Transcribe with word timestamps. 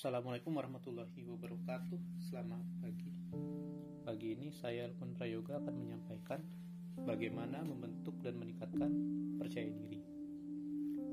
Assalamualaikum 0.00 0.56
warahmatullahi 0.56 1.28
wabarakatuh. 1.28 2.24
Selamat 2.24 2.64
pagi. 2.80 3.12
Pagi 4.00 4.32
ini 4.32 4.48
saya 4.48 4.88
Alkun 4.88 5.12
Prayoga 5.12 5.60
akan 5.60 5.76
menyampaikan 5.76 6.40
Bagaimana 7.04 7.60
membentuk 7.60 8.16
dan 8.24 8.40
meningkatkan 8.40 8.88
percaya 9.36 9.68
diri. 9.68 10.00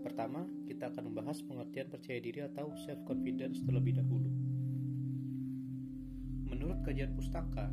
Pertama, 0.08 0.48
kita 0.72 0.88
akan 0.88 1.04
membahas 1.04 1.36
pengertian 1.44 1.92
percaya 1.92 2.20
diri 2.24 2.40
atau 2.48 2.72
self-confidence 2.80 3.68
terlebih 3.68 4.00
dahulu. 4.00 4.32
Menurut 6.48 6.80
kajian 6.88 7.12
pustaka 7.12 7.68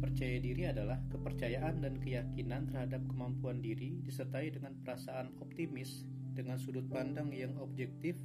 Percaya 0.00 0.40
diri 0.40 0.64
adalah 0.64 1.04
kepercayaan 1.12 1.84
dan 1.84 2.00
keyakinan 2.00 2.64
terhadap 2.64 3.04
kemampuan 3.12 3.60
diri 3.60 4.00
disertai 4.08 4.48
dengan 4.48 4.72
perasaan 4.80 5.36
optimis 5.36 6.08
dengan 6.32 6.56
sudut 6.56 6.88
pandang 6.88 7.28
yang 7.28 7.60
objektif 7.60 8.16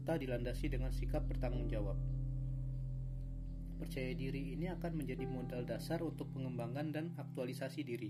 serta 0.00 0.16
dilandasi 0.16 0.72
dengan 0.72 0.88
sikap 0.96 1.28
bertanggung 1.28 1.68
jawab. 1.68 1.92
Percaya 3.76 4.16
diri 4.16 4.56
ini 4.56 4.72
akan 4.72 4.96
menjadi 4.96 5.28
modal 5.28 5.68
dasar 5.68 6.00
untuk 6.00 6.32
pengembangan 6.32 6.88
dan 6.88 7.12
aktualisasi 7.20 7.84
diri. 7.84 8.08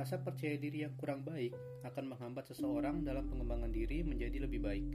Rasa 0.00 0.16
percaya 0.24 0.56
diri 0.56 0.88
yang 0.88 0.96
kurang 0.96 1.28
baik 1.28 1.52
akan 1.84 2.16
menghambat 2.16 2.48
seseorang 2.48 3.04
dalam 3.04 3.28
pengembangan 3.28 3.68
diri 3.68 4.00
menjadi 4.00 4.48
lebih 4.48 4.64
baik. 4.64 4.88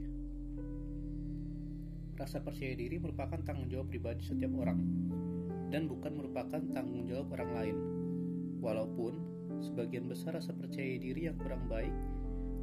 Rasa 2.17 2.41
percaya 2.41 2.73
diri 2.73 2.97
merupakan 2.97 3.37
tanggung 3.45 3.69
jawab 3.69 3.93
pribadi 3.93 4.25
setiap 4.25 4.49
orang 4.57 4.81
dan 5.69 5.85
bukan 5.85 6.09
merupakan 6.17 6.57
tanggung 6.73 7.05
jawab 7.05 7.37
orang 7.37 7.51
lain. 7.53 7.77
Walaupun 8.65 9.13
sebagian 9.61 10.09
besar 10.09 10.41
rasa 10.41 10.57
percaya 10.57 10.97
diri 10.97 11.29
yang 11.29 11.37
kurang 11.37 11.69
baik 11.69 11.93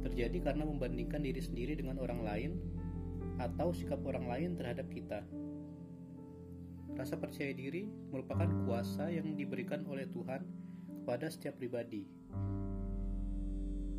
terjadi 0.01 0.51
karena 0.51 0.65
membandingkan 0.65 1.21
diri 1.21 1.41
sendiri 1.41 1.77
dengan 1.77 2.01
orang 2.01 2.21
lain 2.25 2.51
atau 3.41 3.73
sikap 3.73 4.01
orang 4.05 4.29
lain 4.29 4.49
terhadap 4.53 4.85
kita. 4.89 5.25
Rasa 6.93 7.17
percaya 7.17 7.55
diri 7.55 7.87
merupakan 7.87 8.45
kuasa 8.67 9.09
yang 9.09 9.33
diberikan 9.33 9.87
oleh 9.87 10.05
Tuhan 10.11 10.43
kepada 11.01 11.31
setiap 11.33 11.57
pribadi. 11.57 12.05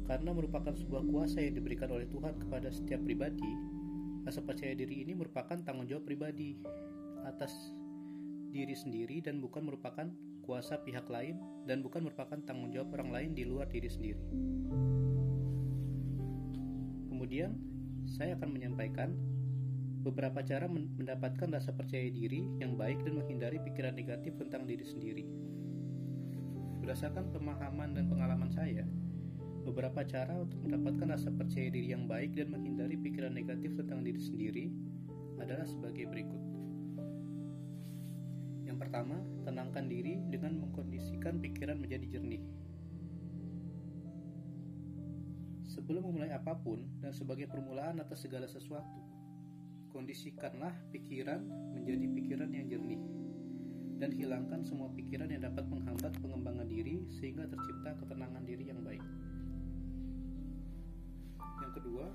Karena 0.06 0.30
merupakan 0.34 0.74
sebuah 0.74 1.02
kuasa 1.08 1.40
yang 1.40 1.56
diberikan 1.56 1.88
oleh 1.90 2.06
Tuhan 2.10 2.36
kepada 2.36 2.68
setiap 2.68 3.00
pribadi, 3.02 3.48
rasa 4.22 4.44
percaya 4.44 4.76
diri 4.76 5.02
ini 5.02 5.16
merupakan 5.16 5.56
tanggung 5.62 5.88
jawab 5.88 6.04
pribadi 6.06 6.58
atas 7.24 7.54
diri 8.52 8.76
sendiri 8.76 9.24
dan 9.24 9.40
bukan 9.40 9.64
merupakan 9.64 10.10
kuasa 10.44 10.82
pihak 10.84 11.06
lain 11.08 11.38
dan 11.64 11.80
bukan 11.80 12.04
merupakan 12.04 12.36
tanggung 12.44 12.74
jawab 12.74 12.98
orang 13.00 13.10
lain 13.14 13.30
di 13.32 13.46
luar 13.46 13.70
diri 13.70 13.88
sendiri. 13.88 14.20
Kemudian, 17.22 17.54
saya 18.02 18.34
akan 18.34 18.50
menyampaikan 18.50 19.14
beberapa 20.02 20.42
cara 20.42 20.66
mendapatkan 20.66 21.54
rasa 21.54 21.70
percaya 21.70 22.10
diri 22.10 22.50
yang 22.58 22.74
baik 22.74 22.98
dan 23.06 23.14
menghindari 23.14 23.62
pikiran 23.62 23.94
negatif 23.94 24.34
tentang 24.42 24.66
diri 24.66 24.82
sendiri. 24.82 25.22
Berdasarkan 26.82 27.30
pemahaman 27.30 27.94
dan 27.94 28.10
pengalaman 28.10 28.50
saya, 28.50 28.82
beberapa 29.62 30.02
cara 30.02 30.34
untuk 30.34 30.66
mendapatkan 30.66 31.14
rasa 31.14 31.30
percaya 31.30 31.70
diri 31.70 31.94
yang 31.94 32.10
baik 32.10 32.34
dan 32.34 32.50
menghindari 32.50 32.98
pikiran 32.98 33.30
negatif 33.30 33.70
tentang 33.78 34.02
diri 34.02 34.18
sendiri 34.18 34.64
adalah 35.38 35.62
sebagai 35.62 36.10
berikut. 36.10 36.42
Yang 38.66 38.82
pertama, 38.82 39.22
tenangkan 39.46 39.86
diri 39.86 40.18
dengan 40.26 40.58
mengkondisikan 40.58 41.38
pikiran 41.38 41.78
menjadi 41.78 42.18
jernih. 42.18 42.42
Sebelum 45.72 46.04
memulai 46.04 46.28
apa 46.36 46.52
pun 46.52 46.84
dan 47.00 47.16
sebagai 47.16 47.48
permulaan 47.48 47.96
atas 47.96 48.28
segala 48.28 48.44
sesuatu, 48.44 49.00
kondisikanlah 49.88 50.76
pikiran 50.92 51.40
menjadi 51.72 52.12
pikiran 52.12 52.52
yang 52.52 52.68
jernih 52.68 53.00
dan 53.96 54.12
hilangkan 54.12 54.60
semua 54.60 54.92
pikiran 54.92 55.32
yang 55.32 55.48
dapat 55.48 55.64
menghambat 55.72 56.12
pengembangan 56.20 56.68
diri 56.68 57.08
sehingga 57.08 57.48
tercipta 57.48 57.96
ketenangan 58.04 58.44
diri 58.44 58.68
yang 58.68 58.84
baik. 58.84 59.00
Yang 61.64 61.72
kedua, 61.80 62.06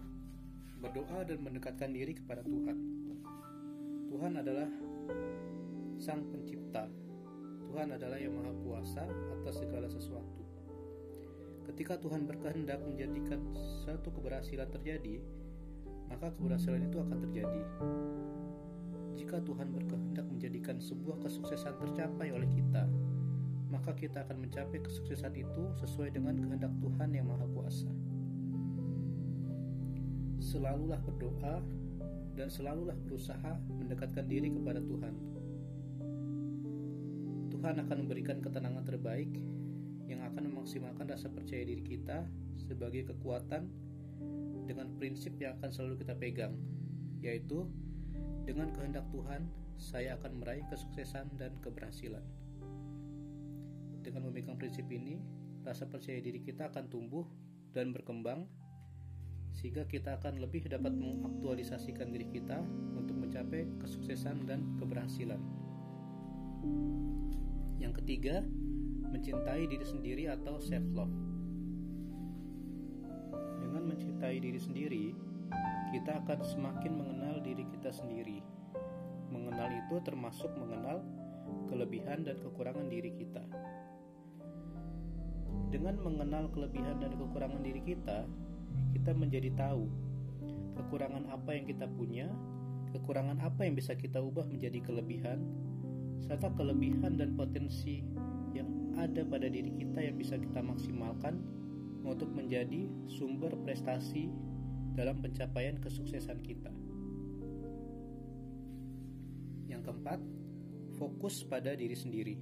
berdoa 0.77 1.19
dan 1.25 1.39
mendekatkan 1.41 1.89
diri 1.89 2.13
kepada 2.13 2.45
Tuhan. 2.45 2.77
Tuhan 4.13 4.33
adalah 4.37 4.69
Sang 5.97 6.29
Pencipta. 6.29 6.85
Tuhan 7.73 7.89
adalah 7.89 8.21
yang 8.21 8.37
Maha 8.37 8.53
Kuasa 8.61 9.01
atas 9.33 9.65
segala 9.65 9.89
sesuatu. 9.89 10.36
Ketika 11.67 11.99
Tuhan 11.99 12.23
berkehendak 12.23 12.79
menjadikan 12.79 13.43
satu 13.83 14.07
keberhasilan 14.15 14.71
terjadi, 14.71 15.19
maka 16.07 16.31
keberhasilan 16.31 16.87
itu 16.87 16.97
akan 17.03 17.17
terjadi. 17.27 17.63
Jika 19.19 19.43
Tuhan 19.43 19.75
berkehendak 19.75 20.25
menjadikan 20.31 20.79
sebuah 20.79 21.19
kesuksesan 21.27 21.75
tercapai 21.75 22.31
oleh 22.31 22.47
kita, 22.47 22.87
maka 23.67 23.91
kita 23.91 24.23
akan 24.23 24.47
mencapai 24.47 24.79
kesuksesan 24.79 25.35
itu 25.35 25.63
sesuai 25.83 26.15
dengan 26.15 26.39
kehendak 26.39 26.71
Tuhan 26.79 27.09
yang 27.11 27.27
Maha 27.27 27.43
Kuasa. 27.51 27.91
Selalulah 30.39 31.03
berdoa 31.03 31.59
dan 32.39 32.47
selalulah 32.47 32.95
berusaha 32.95 33.59
mendekatkan 33.67 34.23
diri 34.23 34.47
kepada 34.53 34.79
Tuhan. 34.79 35.13
Tuhan 37.51 37.75
akan 37.83 37.97
memberikan 38.05 38.39
ketenangan 38.39 38.85
terbaik 38.85 39.33
yang 40.07 40.23
akan 40.23 40.49
memaksimalkan 40.51 41.11
rasa 41.11 41.27
percaya 41.27 41.67
diri 41.67 41.83
kita 41.83 42.23
sebagai 42.55 43.11
kekuatan 43.11 43.67
dengan 44.67 44.87
prinsip 44.99 45.35
yang 45.39 45.55
akan 45.59 45.69
selalu 45.71 46.03
kita 46.03 46.15
pegang, 46.15 46.55
yaitu 47.19 47.67
dengan 48.47 48.71
kehendak 48.71 49.07
Tuhan, 49.11 49.47
saya 49.75 50.15
akan 50.19 50.39
meraih 50.39 50.63
kesuksesan 50.71 51.35
dan 51.35 51.55
keberhasilan. 51.59 52.23
Dengan 54.03 54.31
memegang 54.31 54.55
prinsip 54.55 54.87
ini, 54.87 55.19
rasa 55.67 55.83
percaya 55.83 56.23
diri 56.23 56.39
kita 56.39 56.71
akan 56.71 56.87
tumbuh 56.87 57.27
dan 57.75 57.91
berkembang 57.91 58.47
sehingga 59.51 59.83
kita 59.89 60.21
akan 60.21 60.39
lebih 60.39 60.69
dapat 60.69 60.93
mengaktualisasikan 60.93 62.13
diri 62.13 62.29
kita 62.29 62.61
untuk 62.93 63.17
mencapai 63.19 63.67
kesuksesan 63.81 64.45
dan 64.47 64.63
keberhasilan. 64.77 65.41
Yang 67.81 67.93
ketiga, 68.03 68.45
mencintai 69.11 69.63
diri 69.67 69.85
sendiri 69.87 70.23
atau 70.27 70.59
self 70.59 70.87
love. 70.93 71.15
Dengan 73.63 73.83
mencintai 73.87 74.37
diri 74.39 74.59
sendiri, 74.59 75.05
kita 75.95 76.19
akan 76.23 76.39
semakin 76.43 76.93
mengenal 76.95 77.39
diri 77.39 77.63
kita 77.71 77.91
sendiri. 77.91 78.43
Mengenal 79.31 79.71
itu 79.71 79.95
termasuk 80.03 80.51
mengenal 80.59 81.03
kelebihan 81.71 82.27
dan 82.27 82.35
kekurangan 82.43 82.87
diri 82.91 83.11
kita. 83.15 83.43
Dengan 85.67 85.99
mengenal 85.99 86.47
kelebihan 86.51 86.99
dan 86.99 87.11
kekurangan 87.15 87.59
diri 87.63 87.83
kita, 87.83 88.23
kita 88.95 89.11
menjadi 89.15 89.51
tahu 89.55 89.87
kekurangan 90.79 91.27
apa 91.31 91.55
yang 91.55 91.65
kita 91.67 91.87
punya, 91.89 92.27
kekurangan 92.95 93.39
apa 93.43 93.67
yang 93.67 93.75
bisa 93.75 93.97
kita 93.97 94.21
ubah 94.21 94.47
menjadi 94.47 94.79
kelebihan, 94.79 95.43
serta 96.23 96.53
kelebihan 96.55 97.19
dan 97.19 97.35
potensi 97.35 98.03
ada 98.97 99.21
pada 99.21 99.45
diri 99.45 99.69
kita 99.77 100.01
yang 100.01 100.17
bisa 100.17 100.35
kita 100.41 100.59
maksimalkan 100.59 101.37
untuk 102.01 102.33
menjadi 102.33 102.89
sumber 103.05 103.53
prestasi 103.61 104.33
dalam 104.97 105.21
pencapaian 105.21 105.77
kesuksesan 105.77 106.41
kita. 106.41 106.73
Yang 109.69 109.81
keempat, 109.85 110.19
fokus 110.97 111.45
pada 111.45 111.77
diri 111.77 111.93
sendiri. 111.93 112.35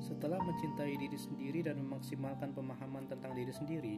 Setelah 0.00 0.40
mencintai 0.40 0.96
diri 0.98 1.18
sendiri 1.20 1.60
dan 1.62 1.78
memaksimalkan 1.78 2.56
pemahaman 2.56 3.06
tentang 3.06 3.36
diri 3.36 3.52
sendiri, 3.54 3.96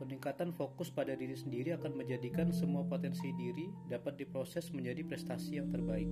peningkatan 0.00 0.50
fokus 0.50 0.90
pada 0.90 1.14
diri 1.14 1.36
sendiri 1.38 1.76
akan 1.78 1.94
menjadikan 1.94 2.50
semua 2.50 2.82
potensi 2.82 3.30
diri 3.36 3.70
dapat 3.86 4.18
diproses 4.18 4.72
menjadi 4.74 5.06
prestasi 5.06 5.62
yang 5.62 5.70
terbaik 5.70 6.10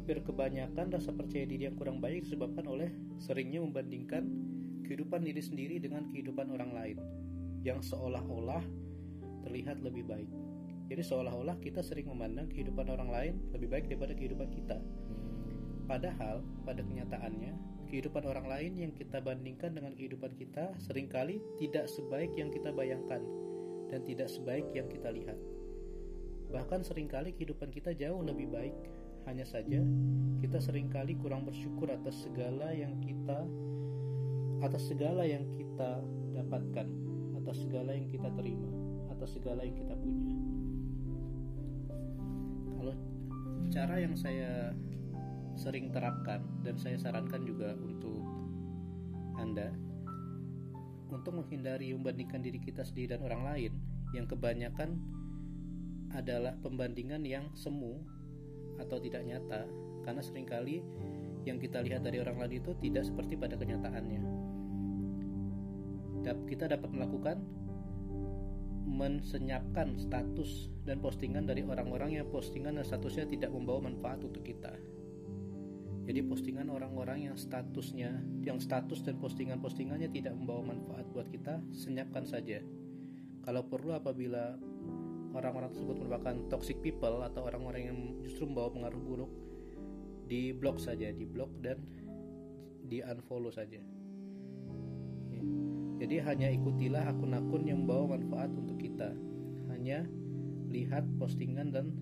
hampir 0.00 0.24
kebanyakan 0.24 0.96
rasa 0.96 1.12
percaya 1.12 1.44
diri 1.44 1.68
yang 1.68 1.76
kurang 1.76 2.00
baik 2.00 2.24
disebabkan 2.24 2.64
oleh 2.64 2.88
seringnya 3.20 3.60
membandingkan 3.60 4.24
kehidupan 4.88 5.20
diri 5.20 5.44
sendiri 5.44 5.76
dengan 5.76 6.08
kehidupan 6.08 6.48
orang 6.56 6.72
lain 6.72 6.96
yang 7.60 7.84
seolah-olah 7.84 8.64
terlihat 9.44 9.84
lebih 9.84 10.08
baik. 10.08 10.32
Jadi 10.88 11.04
seolah-olah 11.04 11.60
kita 11.60 11.84
sering 11.84 12.08
memandang 12.08 12.48
kehidupan 12.48 12.88
orang 12.88 13.12
lain 13.12 13.34
lebih 13.52 13.68
baik 13.68 13.92
daripada 13.92 14.16
kehidupan 14.16 14.48
kita. 14.48 14.80
Padahal 15.84 16.40
pada 16.64 16.80
kenyataannya 16.80 17.52
kehidupan 17.92 18.24
orang 18.24 18.48
lain 18.48 18.72
yang 18.80 18.92
kita 18.96 19.20
bandingkan 19.20 19.76
dengan 19.76 19.92
kehidupan 19.92 20.32
kita 20.32 20.72
sering 20.80 21.12
kali 21.12 21.44
tidak 21.60 21.92
sebaik 21.92 22.32
yang 22.40 22.48
kita 22.48 22.72
bayangkan 22.72 23.20
dan 23.92 24.00
tidak 24.08 24.32
sebaik 24.32 24.64
yang 24.72 24.88
kita 24.88 25.12
lihat. 25.12 25.36
Bahkan 26.48 26.88
sering 26.88 27.04
kali 27.04 27.36
kehidupan 27.36 27.68
kita 27.68 27.92
jauh 27.92 28.24
lebih 28.24 28.48
baik 28.48 28.74
hanya 29.28 29.44
saja 29.44 29.82
kita 30.40 30.58
sering 30.60 30.88
kali 30.88 31.16
kurang 31.18 31.44
bersyukur 31.44 31.92
atas 31.92 32.24
segala 32.24 32.72
yang 32.72 32.96
kita 33.04 33.44
atas 34.60 34.92
segala 34.92 35.24
yang 35.24 35.48
kita 35.56 36.04
dapatkan, 36.36 36.86
atas 37.40 37.56
segala 37.64 37.96
yang 37.96 38.06
kita 38.08 38.28
terima. 38.36 38.68
atas 39.10 39.36
segala 39.36 39.60
yang 39.60 39.76
kita 39.76 39.92
punya. 40.00 40.32
Kalau 42.72 42.94
cara 43.68 43.94
yang 44.00 44.16
saya 44.16 44.72
sering 45.60 45.92
terapkan 45.92 46.40
dan 46.64 46.80
saya 46.80 46.96
sarankan 46.96 47.44
juga 47.44 47.76
untuk 47.76 48.24
Anda 49.36 49.76
untuk 51.12 51.36
menghindari 51.36 51.92
membandingkan 51.92 52.40
diri 52.40 52.64
kita 52.64 52.80
sendiri 52.80 53.18
dan 53.18 53.28
orang 53.28 53.42
lain 53.44 53.72
yang 54.16 54.24
kebanyakan 54.24 54.96
adalah 56.16 56.56
pembandingan 56.64 57.20
yang 57.28 57.52
semu 57.52 58.00
atau 58.80 58.96
tidak 58.96 59.22
nyata 59.22 59.68
karena 60.02 60.22
sering 60.24 60.48
kali 60.48 60.80
yang 61.44 61.56
kita 61.56 61.80
lihat 61.80 62.04
dari 62.04 62.20
orang 62.20 62.40
lain 62.40 62.60
itu 62.60 62.72
tidak 62.80 63.04
seperti 63.04 63.36
pada 63.36 63.56
kenyataannya. 63.56 64.22
Kita 66.20 66.68
dapat 66.68 66.90
melakukan 66.92 67.40
mensenyapkan 68.90 69.96
status 69.96 70.68
dan 70.84 71.00
postingan 71.00 71.46
dari 71.46 71.64
orang-orang 71.64 72.20
yang 72.20 72.26
postingan 72.28 72.76
dan 72.76 72.84
statusnya 72.84 73.24
tidak 73.30 73.54
membawa 73.54 73.88
manfaat 73.88 74.20
untuk 74.20 74.44
kita. 74.44 74.74
Jadi 76.10 76.26
postingan 76.26 76.66
orang-orang 76.74 77.30
yang 77.30 77.36
statusnya, 77.38 78.18
yang 78.42 78.58
status 78.58 79.06
dan 79.06 79.20
postingan-postingannya 79.22 80.10
tidak 80.10 80.34
membawa 80.34 80.74
manfaat 80.74 81.06
buat 81.14 81.30
kita, 81.30 81.62
senyapkan 81.70 82.26
saja. 82.26 82.58
Kalau 83.46 83.62
perlu 83.70 83.94
apabila 83.94 84.58
orang-orang 85.34 85.70
tersebut 85.70 85.96
merupakan 86.02 86.34
toxic 86.50 86.78
people 86.82 87.22
atau 87.22 87.46
orang-orang 87.46 87.82
yang 87.86 87.98
justru 88.26 88.46
membawa 88.46 88.74
pengaruh 88.74 89.00
buruk, 89.00 89.32
di 90.30 90.54
blok 90.54 90.78
saja 90.78 91.10
di 91.10 91.26
blok 91.26 91.50
dan 91.58 91.82
di 92.86 93.02
unfollow 93.02 93.50
saja. 93.50 93.82
Jadi 96.00 96.16
hanya 96.22 96.48
ikutilah 96.48 97.12
akun-akun 97.12 97.66
yang 97.66 97.84
membawa 97.84 98.16
manfaat 98.16 98.50
untuk 98.56 98.80
kita. 98.80 99.12
Hanya 99.68 100.08
lihat 100.72 101.04
postingan 101.20 101.74
dan 101.74 101.92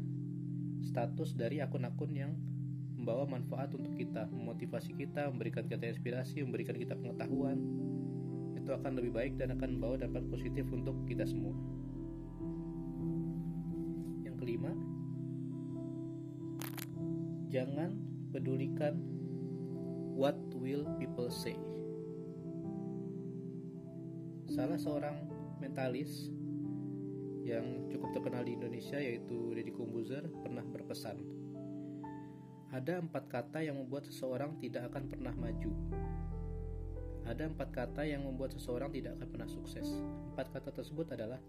status 0.85 1.35
dari 1.35 1.59
akun-akun 1.59 2.13
yang 2.15 2.33
membawa 2.95 3.27
manfaat 3.27 3.75
untuk 3.75 3.97
kita 3.99 4.31
memotivasi 4.31 4.95
kita 4.95 5.27
memberikan 5.33 5.67
kita 5.67 5.91
inspirasi 5.91 6.47
memberikan 6.47 6.79
kita 6.79 6.95
pengetahuan. 6.95 7.59
Itu 8.55 8.71
akan 8.77 8.93
lebih 9.03 9.13
baik 9.17 9.33
dan 9.41 9.57
akan 9.59 9.81
membawa 9.81 9.99
dampak 9.99 10.29
positif 10.31 10.69
untuk 10.71 10.95
kita 11.09 11.27
semua 11.27 11.57
kelima. 14.49 14.73
Jangan 17.53 17.93
pedulikan 18.33 18.97
what 20.17 20.41
will 20.57 20.89
people 20.97 21.29
say. 21.29 21.61
Salah 24.49 24.81
seorang 24.81 25.29
mentalis 25.61 26.33
yang 27.45 27.93
cukup 27.93 28.17
terkenal 28.17 28.41
di 28.49 28.57
Indonesia 28.57 28.97
yaitu 28.97 29.53
Deddy 29.53 29.69
Kombuzer 29.77 30.25
pernah 30.41 30.65
berpesan 30.65 31.21
ada 32.73 33.01
empat 33.01 33.29
kata 33.29 33.65
yang 33.65 33.81
membuat 33.81 34.09
seseorang 34.09 34.57
tidak 34.61 34.93
akan 34.93 35.09
pernah 35.09 35.33
maju. 35.33 35.73
Ada 37.25 37.49
empat 37.49 37.69
kata 37.73 38.05
yang 38.05 38.25
membuat 38.25 38.53
seseorang 38.57 38.93
tidak 38.93 39.17
akan 39.17 39.29
pernah 39.29 39.49
sukses. 39.49 39.89
Empat 40.33 40.53
kata 40.53 40.73
tersebut 40.77 41.09
adalah 41.17 41.41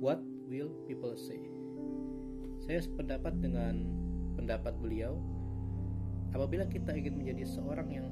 what 0.00 0.20
will 0.48 0.72
people 0.88 1.12
say 1.20 1.63
saya 2.64 2.80
sependapat 2.80 3.36
dengan 3.44 3.84
pendapat 4.40 4.72
beliau 4.80 5.20
Apabila 6.34 6.66
kita 6.66 6.90
ingin 6.98 7.14
menjadi 7.14 7.46
seorang 7.46 7.88
yang 7.94 8.10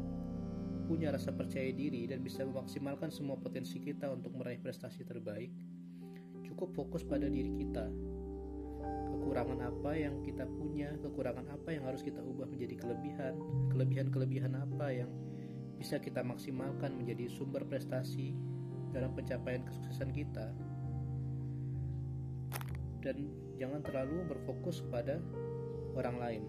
punya 0.87 1.11
rasa 1.11 1.35
percaya 1.35 1.75
diri 1.75 2.07
dan 2.07 2.23
bisa 2.23 2.47
memaksimalkan 2.47 3.11
semua 3.11 3.35
potensi 3.35 3.83
kita 3.83 4.07
untuk 4.15 4.31
meraih 4.39 4.63
prestasi 4.63 5.03
terbaik, 5.03 5.51
cukup 6.47 6.71
fokus 6.71 7.03
pada 7.03 7.27
diri 7.27 7.51
kita. 7.59 7.91
Kekurangan 9.11 9.59
apa 9.67 9.99
yang 9.99 10.23
kita 10.23 10.47
punya, 10.47 10.95
kekurangan 11.03 11.51
apa 11.51 11.75
yang 11.75 11.83
harus 11.83 12.07
kita 12.07 12.23
ubah 12.23 12.47
menjadi 12.47 12.79
kelebihan, 12.79 13.35
kelebihan-kelebihan 13.75 14.55
apa 14.55 14.87
yang 14.95 15.11
bisa 15.75 15.99
kita 15.99 16.23
maksimalkan 16.23 16.95
menjadi 16.95 17.27
sumber 17.27 17.67
prestasi 17.67 18.39
dalam 18.95 19.11
pencapaian 19.19 19.67
kesuksesan 19.67 20.15
kita. 20.15 20.55
Dan 23.03 23.35
jangan 23.62 23.79
terlalu 23.87 24.26
berfokus 24.26 24.82
pada 24.91 25.23
orang 25.94 26.17
lain 26.19 26.43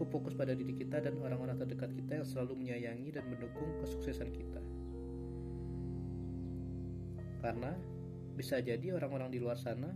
cukup 0.00 0.16
fokus 0.16 0.32
pada 0.32 0.56
diri 0.56 0.72
kita 0.72 0.96
dan 1.04 1.20
orang-orang 1.20 1.60
terdekat 1.60 1.92
kita 1.92 2.24
yang 2.24 2.24
selalu 2.24 2.56
menyayangi 2.56 3.12
dan 3.12 3.28
mendukung 3.28 3.68
kesuksesan 3.84 4.32
kita. 4.32 4.56
Karena 7.44 7.76
bisa 8.32 8.64
jadi 8.64 8.96
orang-orang 8.96 9.28
di 9.28 9.36
luar 9.36 9.60
sana 9.60 9.92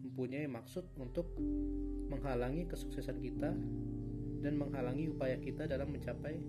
mempunyai 0.00 0.48
maksud 0.48 0.96
untuk 0.96 1.36
menghalangi 2.08 2.64
kesuksesan 2.72 3.20
kita 3.20 3.52
dan 4.40 4.54
menghalangi 4.56 5.12
upaya 5.12 5.36
kita 5.36 5.68
dalam 5.68 5.92
mencapai 5.92 6.40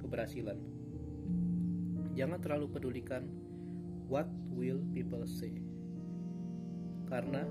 keberhasilan. 0.00 0.56
Jangan 2.16 2.40
terlalu 2.40 2.72
pedulikan 2.72 3.28
what 4.08 4.24
will 4.56 4.80
people 4.96 5.28
say. 5.28 5.52
Karena 7.08 7.42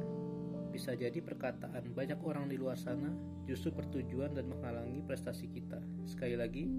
bisa 0.69 0.93
jadi 0.93 1.17
perkataan 1.17 1.89
banyak 1.97 2.21
orang 2.21 2.45
di 2.45 2.61
luar 2.61 2.77
sana 2.77 3.09
justru 3.49 3.73
bertujuan 3.73 4.37
dan 4.37 4.45
menghalangi 4.45 5.01
prestasi 5.01 5.49
kita. 5.49 5.81
Sekali 6.05 6.37
lagi, 6.37 6.69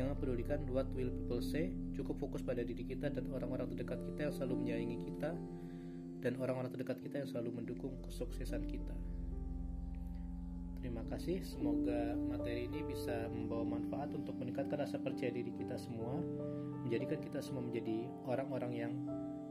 jangan 0.00 0.16
pedulikan 0.16 0.64
what 0.72 0.88
will 0.96 1.12
people 1.12 1.44
say, 1.44 1.68
cukup 1.92 2.16
fokus 2.16 2.40
pada 2.40 2.64
diri 2.64 2.88
kita 2.88 3.12
dan 3.12 3.28
orang-orang 3.28 3.68
terdekat 3.68 4.00
kita 4.00 4.30
yang 4.30 4.32
selalu 4.32 4.54
menyayangi 4.64 4.98
kita 5.04 5.36
dan 6.24 6.32
orang-orang 6.40 6.72
terdekat 6.72 6.98
kita 7.04 7.20
yang 7.20 7.28
selalu 7.28 7.60
mendukung 7.60 7.92
kesuksesan 8.06 8.64
kita. 8.64 8.96
Terima 10.78 11.02
kasih, 11.10 11.42
semoga 11.42 12.14
materi 12.16 12.70
ini 12.70 12.86
bisa 12.86 13.26
membawa 13.28 13.76
manfaat 13.76 14.14
untuk 14.14 14.38
meningkatkan 14.38 14.86
rasa 14.86 14.96
percaya 14.96 15.34
diri 15.34 15.50
kita 15.50 15.74
semua, 15.74 16.22
menjadikan 16.86 17.18
kita 17.18 17.42
semua 17.42 17.66
menjadi 17.66 18.06
orang-orang 18.24 18.72
yang 18.72 18.92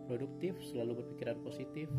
produktif, 0.07 0.55
selalu 0.63 1.03
berpikiran 1.03 1.37
positif, 1.43 1.91